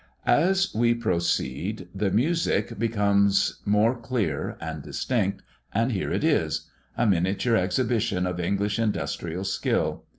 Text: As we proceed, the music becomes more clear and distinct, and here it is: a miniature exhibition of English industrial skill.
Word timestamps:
As 0.25 0.73
we 0.73 0.95
proceed, 0.95 1.87
the 1.93 2.09
music 2.09 2.79
becomes 2.79 3.61
more 3.65 3.95
clear 3.95 4.57
and 4.59 4.81
distinct, 4.81 5.43
and 5.75 5.91
here 5.91 6.11
it 6.11 6.23
is: 6.23 6.67
a 6.97 7.05
miniature 7.05 7.55
exhibition 7.55 8.25
of 8.25 8.39
English 8.39 8.79
industrial 8.79 9.43
skill. 9.43 10.05